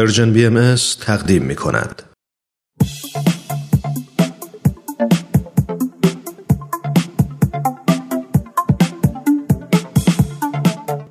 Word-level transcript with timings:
Persian 0.00 0.32
BM 0.32 0.74
تقدیم 1.00 1.42
می 1.42 1.56
کند. 1.56 2.02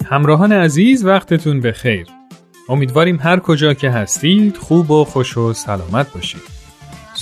همراهان 0.06 0.52
عزیز 0.52 1.06
وقتتون 1.06 1.60
به 1.60 1.72
خیر. 1.72 2.08
امیدواریم 2.70 3.20
هر 3.22 3.40
کجا 3.40 3.74
که 3.74 3.90
هستید 3.90 4.58
خوب 4.58 4.92
و 4.92 5.06
خوش 5.06 5.38
و 5.38 5.54
سلامت 5.54 6.14
باشید. 6.14 6.59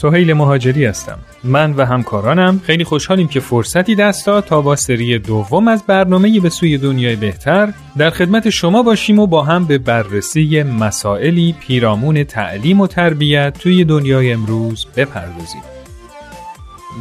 سهیل 0.02 0.34
مهاجری 0.34 0.86
هستم. 0.86 1.20
من 1.44 1.74
و 1.74 1.86
همکارانم 1.86 2.62
خیلی 2.66 2.84
خوشحالیم 2.84 3.28
که 3.28 3.40
فرصتی 3.40 3.96
دست 3.96 4.26
داد 4.26 4.46
تا 4.46 4.62
با 4.62 4.76
سری 4.76 5.20
دوم 5.20 5.68
از 5.68 5.84
برنامه 5.88 6.40
به 6.40 6.50
سوی 6.50 6.78
دنیای 6.78 7.16
بهتر 7.16 7.74
در 7.98 8.10
خدمت 8.10 8.50
شما 8.50 8.84
باشیم 8.84 9.20
و 9.20 9.28
با 9.28 9.44
هم 9.44 9.66
به 9.66 9.78
بررسی 9.78 10.64
مسائلی 10.64 11.56
پیرامون 11.60 12.24
تعلیم 12.24 12.82
و 12.82 12.88
تربیت 12.88 13.58
توی 13.60 13.86
دنیای 13.86 14.34
امروز 14.34 14.88
بپردازیم. 14.96 15.62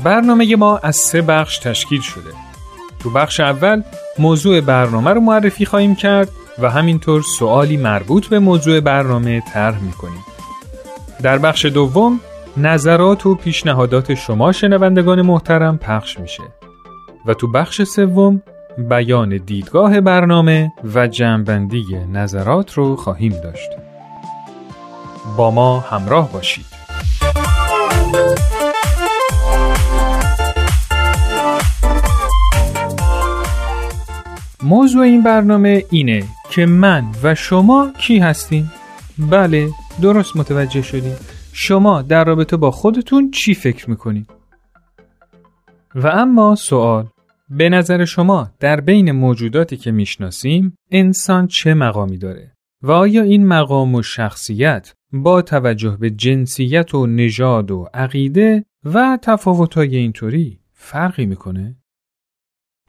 برنامه 0.04 0.56
ما 0.56 0.78
از 0.78 0.96
سه 0.96 1.23
بخش 1.23 1.59
تشکیل 1.59 2.01
شده. 2.01 2.30
تو 3.01 3.10
بخش 3.10 3.40
اول 3.40 3.82
موضوع 4.18 4.60
برنامه 4.60 5.10
رو 5.10 5.20
معرفی 5.20 5.65
خواهیم 5.65 5.95
کرد 5.95 6.28
و 6.59 6.70
همینطور 6.70 7.23
سوالی 7.38 7.76
مربوط 7.76 8.26
به 8.26 8.38
موضوع 8.38 8.80
برنامه 8.80 9.42
طرح 9.52 9.80
می‌کنیم. 9.82 10.24
در 11.23 11.38
بخش 11.38 11.65
دوم 11.65 12.20
نظرات 12.59 13.27
و 13.27 13.34
پیشنهادات 13.34 14.15
شما 14.15 14.52
شنوندگان 14.52 15.23
محترم 15.23 15.78
پخش 15.78 16.19
میشه 16.19 16.42
و 17.27 17.34
تو 17.34 17.52
بخش 17.52 17.82
سوم 17.82 18.42
بیان 18.79 19.37
دیدگاه 19.37 20.01
برنامه 20.01 20.73
و 20.95 21.06
جمعبندی 21.06 21.84
نظرات 22.12 22.73
رو 22.73 22.96
خواهیم 22.96 23.32
داشت. 23.32 23.70
با 25.37 25.51
ما 25.51 25.80
همراه 25.80 26.32
باشید. 26.32 26.65
موضوع 34.63 35.02
این 35.02 35.23
برنامه 35.23 35.85
اینه 35.91 36.24
که 36.51 36.66
من 36.66 37.04
و 37.23 37.35
شما 37.35 37.93
کی 38.01 38.18
هستیم؟ 38.18 38.73
بله 39.18 39.68
درست 40.02 40.37
متوجه 40.37 40.82
شدیم 40.82 41.16
شما 41.59 42.02
در 42.02 42.24
رابطه 42.24 42.57
با 42.57 42.71
خودتون 42.71 43.30
چی 43.30 43.54
فکر 43.54 43.90
می‌کنید؟ 43.90 44.30
و 45.95 46.07
اما 46.07 46.54
سوال 46.54 47.09
به 47.51 47.68
نظر 47.68 48.04
شما 48.04 48.51
در 48.60 48.80
بین 48.80 49.13
موجوداتی 49.13 49.76
که 49.76 49.90
می‌شناسیم 49.90 50.76
انسان 50.90 51.46
چه 51.46 51.74
مقامی 51.74 52.18
داره؟ 52.18 52.52
و 52.82 52.93
آیا 52.93 53.23
این 53.23 53.46
مقام 53.46 53.95
و 53.95 54.02
شخصیت 54.02 54.93
با 55.13 55.43
توجه 55.43 55.96
به 56.01 56.10
جنسیت 56.10 56.95
و 56.95 57.07
نژاد 57.07 57.70
و 57.70 57.88
عقیده 57.95 58.65
و 58.85 59.18
تفاوت‌های 59.23 59.96
اینطوری 59.96 60.60
فرقی 60.73 61.26
می‌کنه؟ 61.26 61.76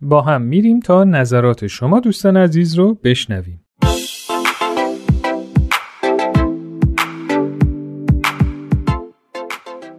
با 0.01 0.21
هم 0.21 0.41
میریم 0.41 0.79
تا 0.79 1.03
نظرات 1.03 1.67
شما 1.67 1.99
دوستان 1.99 2.37
عزیز 2.37 2.75
رو 2.75 2.93
بشنویم. 2.93 3.66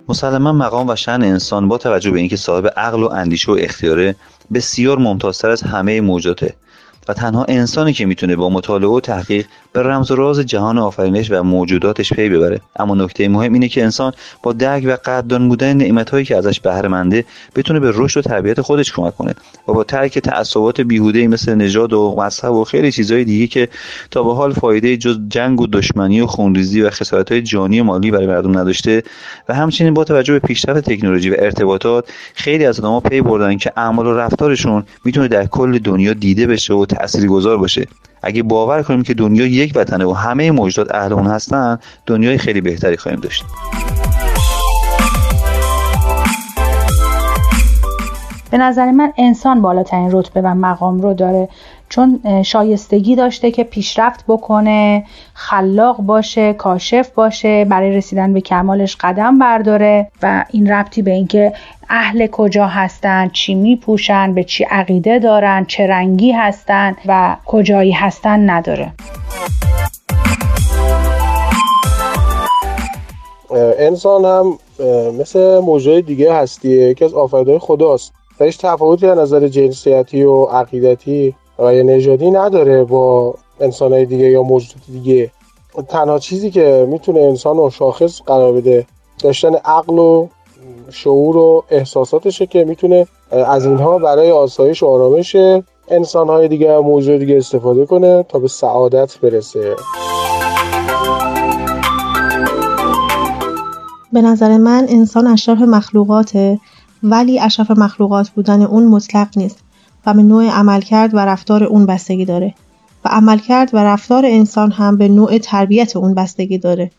مسلما 0.08 0.52
مقام 0.52 0.88
و 0.88 0.96
شن 0.96 1.22
انسان 1.22 1.68
با 1.68 1.78
توجه 1.78 2.10
به 2.10 2.18
اینکه 2.18 2.36
صاحب 2.36 2.72
عقل 2.76 3.02
و 3.02 3.08
اندیشه 3.08 3.52
و 3.52 3.56
اختیاره 3.60 4.16
بسیار 4.54 4.98
ممتازتر 4.98 5.50
از 5.50 5.62
همه 5.62 6.00
موجوده 6.00 6.54
و 7.08 7.14
تنها 7.14 7.44
انسانی 7.44 7.92
که 7.92 8.06
می‌تونه 8.06 8.36
با 8.36 8.48
مطالعه 8.48 8.90
و 8.90 9.00
تحقیق 9.00 9.46
به 9.72 9.82
رمز 9.82 10.10
و 10.10 10.16
راز 10.16 10.40
جهان 10.40 10.78
آفرینش 10.78 11.30
و 11.30 11.42
موجوداتش 11.42 12.12
پی 12.12 12.28
ببره. 12.28 12.60
اما 12.76 12.94
نکته 12.94 13.28
مهم 13.28 13.52
اینه 13.52 13.68
که 13.68 13.82
انسان 13.82 14.12
با 14.42 14.52
درک 14.52 14.84
و 14.86 14.96
قدردان 15.04 15.48
بودن 15.48 15.76
نعمتهایی 15.76 16.24
که 16.24 16.36
ازش 16.36 16.60
بهره 16.60 16.88
منده 16.88 17.24
بتونه 17.56 17.80
به 17.80 17.92
رشد 17.94 18.18
و 18.18 18.22
تربیت 18.22 18.60
خودش 18.60 18.92
کمک 18.92 19.16
کنه 19.16 19.34
و 19.68 19.72
با 19.72 19.84
ترک 19.84 20.18
تعصبات 20.18 20.80
بیهوده 20.80 21.28
مثل 21.28 21.54
نژاد 21.54 21.92
و 21.92 22.14
مذهب 22.18 22.52
و 22.52 22.64
خیلی 22.64 22.92
چیزهای 22.92 23.24
دیگه 23.24 23.46
که 23.46 23.68
تا 24.10 24.22
به 24.22 24.34
حال 24.34 24.52
فایده 24.52 24.96
جز 24.96 25.18
جنگ 25.28 25.60
و 25.60 25.66
دشمنی 25.66 26.20
و 26.20 26.26
خونریزی 26.26 26.82
و 26.82 26.90
خسارت‌های 26.90 27.42
جانی 27.42 27.80
و 27.80 27.84
مالی 27.84 28.10
برای 28.10 28.26
مردم 28.26 28.58
نداشته 28.58 29.02
و 29.48 29.54
همچنین 29.54 29.94
با 29.94 30.04
توجه 30.04 30.32
به 30.32 30.38
پیشرفت 30.38 30.90
تکنولوژی 30.90 31.30
و 31.30 31.36
ارتباطات 31.38 32.08
خیلی 32.34 32.66
از 32.66 32.80
آدم‌ها 32.80 33.00
پی 33.00 33.20
بردن 33.20 33.56
که 33.56 33.72
اعمال 33.76 34.06
و 34.06 34.14
رفتارشون 34.14 34.84
می‌تونه 35.04 35.28
در 35.28 35.46
کل 35.46 35.78
دنیا 35.78 36.12
دیده 36.12 36.46
بشه 36.46 36.74
و 36.74 36.86
تاثیرگذار 36.86 37.58
باشه. 37.58 37.86
اگه 38.22 38.42
باور 38.42 38.82
کنیم 38.82 39.02
که 39.02 39.14
دنیا 39.14 39.46
یک 39.46 39.72
وطنه 39.76 40.04
و 40.04 40.12
همه 40.12 40.50
موجودات 40.50 40.94
اهل 40.94 41.12
اون 41.12 41.26
هستن 41.26 41.78
دنیای 42.06 42.38
خیلی 42.38 42.60
بهتری 42.60 42.96
خواهیم 42.96 43.20
داشت. 43.20 43.44
به 48.50 48.58
نظر 48.58 48.90
من 48.90 49.12
انسان 49.16 49.62
بالاترین 49.62 50.08
رتبه 50.12 50.40
و 50.40 50.54
مقام 50.54 51.00
رو 51.00 51.14
داره. 51.14 51.48
چون 51.88 52.42
شایستگی 52.42 53.16
داشته 53.16 53.50
که 53.50 53.64
پیشرفت 53.64 54.24
بکنه 54.28 55.04
خلاق 55.34 55.96
باشه 55.96 56.52
کاشف 56.52 57.10
باشه 57.10 57.64
برای 57.64 57.96
رسیدن 57.96 58.32
به 58.32 58.40
کمالش 58.40 58.96
قدم 59.00 59.38
برداره 59.38 60.10
و 60.22 60.44
این 60.50 60.70
ربطی 60.70 61.02
به 61.02 61.10
اینکه 61.10 61.52
اهل 61.90 62.26
کجا 62.26 62.66
هستن 62.66 63.28
چی 63.28 63.54
میپوشن 63.54 64.34
به 64.34 64.44
چی 64.44 64.64
عقیده 64.64 65.18
دارن 65.18 65.64
چه 65.64 65.86
رنگی 65.86 66.32
هستن 66.32 66.96
و 67.06 67.36
کجایی 67.46 67.92
هستن 67.92 68.50
نداره. 68.50 68.92
انسان 73.78 74.24
هم 74.24 74.58
مثل 75.20 75.58
موجود 75.58 76.06
دیگه 76.06 76.34
هستیه 76.34 76.94
که 76.94 77.04
از 77.04 77.14
آفریدهای 77.14 77.58
خداست. 77.58 78.12
هیچ 78.40 78.58
تفاوتی 78.58 79.06
از 79.06 79.18
نظر 79.18 79.48
جنسیتی 79.48 80.22
و 80.24 80.44
عقیدتی 80.44 81.34
یا 81.58 81.82
نژادی 81.82 82.30
نداره 82.30 82.84
با 82.84 83.34
انسانهای 83.60 84.06
دیگه 84.06 84.30
یا 84.30 84.42
موجودات 84.42 84.82
دیگه. 84.92 85.30
تنها 85.88 86.18
چیزی 86.18 86.50
که 86.50 86.86
می‌تونه 86.88 87.20
انسان 87.20 87.56
رو 87.56 87.70
شاخص 87.70 88.22
قرار 88.22 88.52
بده 88.52 88.86
داشتن 89.22 89.54
عقل 89.54 89.98
و 89.98 90.26
شعور 90.90 91.36
و 91.36 91.64
احساساتشه 91.70 92.46
که 92.46 92.64
می‌تونه 92.64 93.06
از 93.30 93.66
اینها 93.66 93.98
برای 93.98 94.30
آسایش 94.30 94.82
و 94.82 94.86
آرامش 94.86 95.36
انسانهای 95.88 96.48
دیگه 96.48 96.78
موجود 96.78 97.18
دیگه 97.18 97.36
استفاده 97.36 97.86
کنه 97.86 98.22
تا 98.22 98.38
به 98.38 98.48
سعادت 98.48 99.18
برسه. 99.18 99.76
به 104.12 104.22
نظر 104.22 104.56
من 104.56 104.86
انسان 104.88 105.26
اشرف 105.26 105.58
مخلوقاته 105.60 106.58
ولی 107.02 107.40
اشرف 107.40 107.70
مخلوقات 107.70 108.28
بودن 108.28 108.62
اون 108.62 108.86
مطلق 108.88 109.28
نیست. 109.36 109.67
و 110.08 110.14
به 110.14 110.22
نوع 110.22 110.48
عملکرد 110.48 111.14
و 111.14 111.18
رفتار 111.18 111.64
اون 111.64 111.86
بستگی 111.86 112.24
داره. 112.24 112.54
و 113.04 113.08
عملکرد 113.08 113.70
و 113.74 113.78
رفتار 113.78 114.26
انسان 114.26 114.72
هم 114.72 114.96
به 114.96 115.08
نوع 115.08 115.38
تربیت 115.38 115.96
اون 115.96 116.14
بستگی 116.14 116.58
داره. 116.58 116.90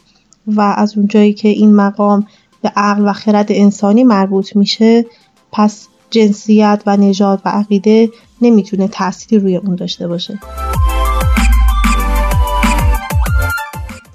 و 0.47 0.61
از 0.61 0.97
اونجایی 0.97 1.33
که 1.33 1.47
این 1.47 1.75
مقام 1.75 2.27
به 2.61 2.71
عقل 2.75 3.09
و 3.09 3.13
خرد 3.13 3.47
انسانی 3.49 4.03
مربوط 4.03 4.55
میشه 4.55 5.05
پس 5.51 5.87
جنسیت 6.09 6.83
و 6.85 6.97
نژاد 6.97 7.41
و 7.45 7.49
عقیده 7.49 8.09
نمی‌تونه 8.41 8.87
تأثیری 8.87 9.43
روی 9.43 9.57
اون 9.57 9.75
داشته 9.75 10.07
باشه. 10.07 10.39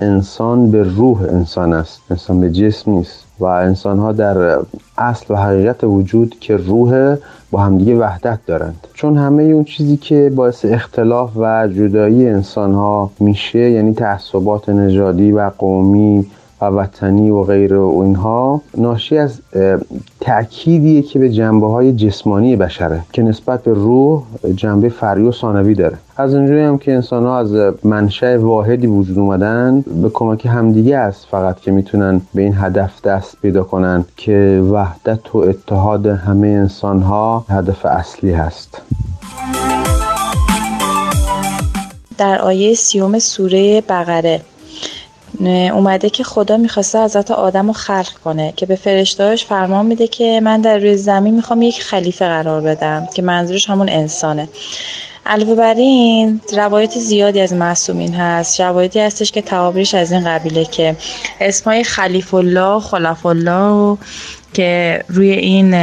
انسان 0.01 0.71
به 0.71 0.83
روح 0.83 1.23
انسان 1.23 1.73
است 1.73 2.01
انسان 2.11 2.41
به 2.41 2.51
جسم 2.51 2.91
نیست. 2.91 3.24
و 3.41 3.45
انسان 3.45 3.99
ها 3.99 4.13
در 4.13 4.59
اصل 4.99 5.35
و 5.35 5.37
حقیقت 5.37 5.85
وجود 5.85 6.37
که 6.41 6.57
روح 6.57 7.17
با 7.51 7.61
همدیگه 7.61 7.99
وحدت 7.99 8.39
دارند. 8.47 8.87
چون 8.95 9.17
همه 9.17 9.43
اون 9.43 9.65
چیزی 9.65 9.97
که 9.97 10.33
باعث 10.35 10.65
اختلاف 10.65 11.31
و 11.37 11.69
جدایی 11.69 12.29
انسان 12.29 12.75
ها 12.75 13.11
میشه 13.21 13.71
یعنی 13.71 13.95
تعصبات 13.95 14.69
نژادی 14.69 15.33
و 15.33 15.51
قومی 15.59 16.27
وطنی 16.71 17.31
و 17.31 17.43
غیره 17.43 17.79
و 17.79 18.01
اینها 18.05 18.61
ناشی 18.77 19.19
از 19.19 19.41
تأکیدیه 20.21 21.03
که 21.03 21.19
به 21.19 21.31
جنبه 21.31 21.67
های 21.67 21.93
جسمانی 21.93 22.57
بشره 22.57 23.01
که 23.13 23.23
نسبت 23.23 23.63
به 23.63 23.73
روح 23.75 24.23
جنبه 24.57 24.89
فری 24.89 25.23
و 25.23 25.33
ثانوی 25.33 25.75
داره. 25.75 25.97
از 26.17 26.35
اونجایی 26.35 26.63
هم 26.63 26.79
که 26.79 26.93
انسان 26.93 27.25
ها 27.25 27.39
از 27.39 27.75
منشأ 27.85 28.39
واحدی 28.39 28.87
وجود 28.87 29.19
اومدن 29.19 29.85
به 30.03 30.09
کمک 30.09 30.47
همدیگه 30.47 30.97
است 30.97 31.27
فقط 31.31 31.61
که 31.61 31.71
می‌تونن 31.71 32.21
به 32.35 32.43
این 32.43 32.55
هدف 32.57 33.03
دست 33.03 33.37
پیدا 33.43 33.63
کنن 33.63 34.05
که 34.17 34.63
وحدت 34.71 35.35
و 35.35 35.39
اتحاد 35.39 36.07
همه 36.07 36.49
انسان 36.49 37.03
ها 37.03 37.45
هدف 37.49 37.87
اصلی 37.87 38.33
هست. 38.33 38.83
در 42.19 42.39
آیه 42.39 42.75
سیوم 42.75 43.19
سوره 43.19 43.81
بقره 43.81 44.41
اومده 45.41 46.11
که 46.11 46.25
خدا 46.25 46.57
می‌خواسته 46.57 47.05
حضرت 47.05 47.31
آدم 47.31 47.67
رو 47.67 47.73
خلق 47.73 48.13
کنه 48.25 48.53
که 48.57 48.67
به 48.67 48.77
فرشتهاش 48.77 49.45
فرمان 49.45 49.87
میده 49.87 50.07
که 50.07 50.41
من 50.43 50.61
در 50.61 50.79
روی 50.79 50.97
زمین 50.97 51.35
می‌خوام 51.35 51.63
یک 51.63 51.83
خلیفه 51.83 52.27
قرار 52.27 52.61
بدم 52.61 53.09
که 53.15 53.23
منظورش 53.23 53.71
همون 53.71 53.89
انسانه. 53.89 54.49
علاوه 55.27 55.55
بر 55.55 55.75
این 55.75 56.41
روایت 56.53 56.99
زیادی 56.99 57.41
از 57.41 57.53
معصومین 57.53 58.15
هست. 58.15 58.61
روایتی 58.61 59.01
هستش 59.01 59.33
که 59.33 59.43
تعابیرش 59.43 59.95
از 59.95 60.13
این 60.13 60.25
قبیله 60.25 60.65
که 60.65 60.97
اسمای 61.41 61.85
خلیف 61.85 62.35
الله 62.35 62.81
خلاف 62.81 63.27
الله 63.27 63.99
که 64.55 65.01
روی 65.09 65.31
این 65.31 65.75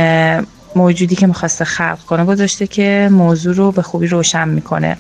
موجودی 0.76 1.16
که 1.16 1.28
می‌خواسته 1.28 1.66
خلق 1.66 2.00
کنه 2.00 2.26
گذاشته 2.26 2.68
که 2.68 3.10
موضوع 3.12 3.56
رو 3.56 3.72
به 3.72 3.82
خوبی 3.82 4.08
روشن 4.08 4.50
می‌کنه. 4.50 4.98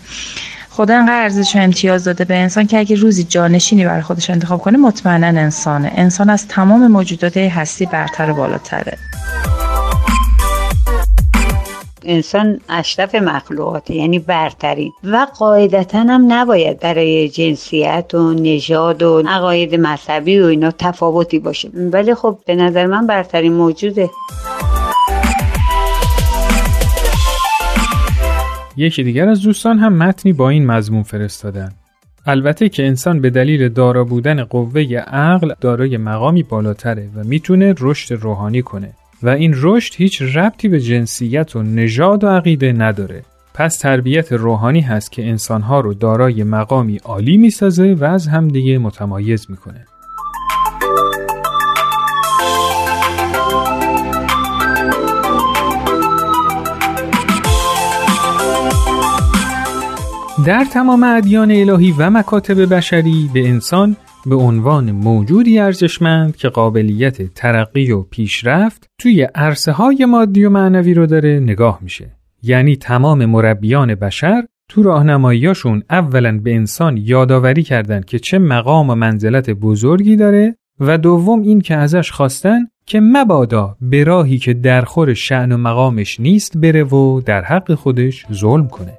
خدا 0.73 0.97
انقدر 0.97 1.21
ارزش 1.23 1.55
و 1.55 1.59
امتیاز 1.59 2.03
داده 2.03 2.25
به 2.25 2.35
انسان 2.35 2.67
که 2.67 2.79
اگه 2.79 2.95
روزی 2.95 3.23
جانشینی 3.23 3.85
برای 3.85 4.01
خودش 4.01 4.29
انتخاب 4.29 4.61
کنه 4.61 4.77
مطمئنا 4.77 5.27
انسانه. 5.27 5.91
انسان 5.95 6.29
از 6.29 6.47
تمام 6.47 6.87
موجودات 6.87 7.37
هستی 7.37 7.85
برتر 7.85 8.31
و 8.31 8.33
بالاتره. 8.33 8.97
انسان 12.03 12.59
اشرف 12.69 13.15
مخلوقاته 13.15 13.95
یعنی 13.95 14.19
برترین 14.19 14.91
و 15.03 15.27
قاعدتا 15.39 15.99
هم 15.99 16.33
نباید 16.33 16.79
برای 16.79 17.29
جنسیت 17.29 18.13
و 18.13 18.33
نژاد 18.33 19.03
و 19.03 19.23
عقاید 19.27 19.75
مذهبی 19.75 20.39
و 20.39 20.45
اینا 20.45 20.71
تفاوتی 20.71 21.39
باشه. 21.39 21.69
ولی 21.73 22.15
خب 22.15 22.37
به 22.45 22.55
نظر 22.55 22.85
من 22.85 23.07
برترین 23.07 23.53
موجوده. 23.53 24.09
یکی 28.77 29.03
دیگر 29.03 29.29
از 29.29 29.41
دوستان 29.41 29.79
هم 29.79 29.93
متنی 29.93 30.33
با 30.33 30.49
این 30.49 30.65
مضمون 30.65 31.03
فرستادن. 31.03 31.71
البته 32.25 32.69
که 32.69 32.87
انسان 32.87 33.21
به 33.21 33.29
دلیل 33.29 33.69
دارا 33.69 34.03
بودن 34.03 34.43
قوه 34.43 34.81
عقل 35.07 35.53
دارای 35.61 35.97
مقامی 35.97 36.43
بالاتره 36.43 37.09
و 37.15 37.23
می‌تونه 37.23 37.75
رشد 37.79 38.15
روحانی 38.15 38.61
کنه 38.61 38.89
و 39.23 39.29
این 39.29 39.53
رشد 39.57 39.93
هیچ 39.95 40.21
ربطی 40.21 40.67
به 40.67 40.79
جنسیت 40.79 41.55
و 41.55 41.63
نژاد 41.63 42.23
و 42.23 42.27
عقیده 42.27 42.73
نداره. 42.73 43.23
پس 43.53 43.77
تربیت 43.77 44.33
روحانی 44.33 44.81
هست 44.81 45.11
که 45.11 45.29
انسانها 45.29 45.79
رو 45.79 45.93
دارای 45.93 46.43
مقامی 46.43 46.97
عالی 46.97 47.37
می‌سازه 47.37 47.93
و 47.93 48.03
از 48.03 48.27
همدیگه 48.27 48.77
متمایز 48.77 49.45
می‌کنه. 49.49 49.85
در 60.45 60.65
تمام 60.73 61.03
ادیان 61.03 61.51
الهی 61.51 61.95
و 61.97 62.09
مکاتب 62.09 62.73
بشری 62.75 63.29
به 63.33 63.49
انسان 63.49 63.95
به 64.25 64.35
عنوان 64.35 64.91
موجودی 64.91 65.59
ارزشمند 65.59 66.35
که 66.35 66.49
قابلیت 66.49 67.33
ترقی 67.33 67.91
و 67.91 68.01
پیشرفت 68.01 68.87
توی 68.97 69.27
عرصه 69.35 69.71
های 69.71 70.05
مادی 70.05 70.45
و 70.45 70.49
معنوی 70.49 70.93
رو 70.93 71.05
داره 71.05 71.39
نگاه 71.39 71.79
میشه. 71.81 72.11
یعنی 72.43 72.75
تمام 72.75 73.25
مربیان 73.25 73.95
بشر 73.95 74.43
تو 74.69 74.83
راهنماییاشون 74.83 75.83
اولا 75.89 76.39
به 76.43 76.55
انسان 76.55 76.97
یادآوری 76.97 77.63
کردند 77.63 78.05
که 78.05 78.19
چه 78.19 78.39
مقام 78.39 78.89
و 78.89 78.95
منزلت 78.95 79.49
بزرگی 79.49 80.15
داره 80.15 80.55
و 80.79 80.97
دوم 80.97 81.41
این 81.41 81.61
که 81.61 81.75
ازش 81.75 82.11
خواستن 82.11 82.59
که 82.85 82.99
مبادا 82.99 83.77
به 83.81 84.03
راهی 84.03 84.37
که 84.37 84.53
درخور 84.53 85.13
شعن 85.13 85.51
و 85.51 85.57
مقامش 85.57 86.19
نیست 86.19 86.57
بره 86.57 86.83
و 86.83 87.21
در 87.21 87.41
حق 87.41 87.73
خودش 87.73 88.25
ظلم 88.33 88.67
کنه. 88.67 88.93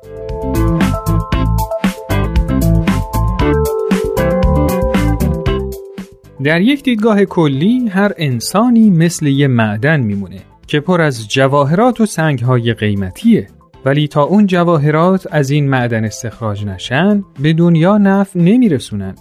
در 6.45 6.61
یک 6.61 6.83
دیدگاه 6.83 7.25
کلی 7.25 7.89
هر 7.89 8.13
انسانی 8.17 8.91
مثل 8.91 9.27
یه 9.27 9.47
معدن 9.47 10.01
میمونه 10.01 10.41
که 10.67 10.81
پر 10.81 11.01
از 11.01 11.29
جواهرات 11.29 12.01
و 12.01 12.07
سنگهای 12.07 12.75
قیمتیه. 12.75 13.47
ولی 13.85 14.09
تا 14.09 14.23
اون 14.23 14.47
جواهرات 14.47 15.27
از 15.31 15.51
این 15.51 15.71
معدن 15.71 16.05
استخراج 16.05 16.67
نشن 16.67 17.25
به 17.43 17.53
دنیا 17.53 17.99
نفع 17.99 18.41
نمیرسونن. 18.41 19.15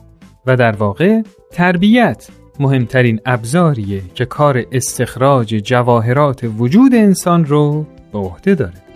و 0.46 0.56
در 0.56 0.72
واقع 0.72 1.22
تربیت 1.52 2.28
مهمترین 2.60 3.20
ابزاریه 3.26 4.02
که 4.16 4.26
کار 4.26 4.64
استخراج 4.72 5.48
جواهرات 5.56 6.50
وجود 6.58 6.96
انسان 6.96 7.46
رو 7.46 7.86
به 8.14 8.20
عهده 8.20 8.56
داره. 8.56 8.91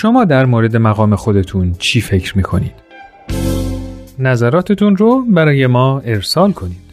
شما 0.00 0.24
در 0.24 0.46
مورد 0.46 0.76
مقام 0.76 1.16
خودتون 1.16 1.72
چی 1.78 2.00
فکر 2.00 2.36
می‌کنید؟ 2.36 2.72
نظراتتون 4.18 4.96
رو 4.96 5.24
برای 5.28 5.66
ما 5.66 6.00
ارسال 6.00 6.52
کنید. 6.52 6.90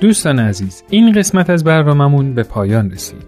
دوستان 0.00 0.38
عزیز 0.38 0.82
این 0.90 1.12
قسمت 1.12 1.50
از 1.50 1.64
برنامهمون 1.64 2.34
به 2.34 2.42
پایان 2.42 2.90
رسید. 2.90 3.27